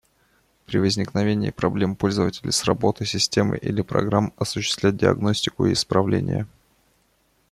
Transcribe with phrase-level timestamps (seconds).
[0.65, 6.47] При возникновении проблем пользователя с работой системы или программ, осуществлять диагностику и исправления